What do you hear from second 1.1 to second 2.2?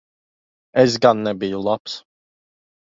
nebiju labs.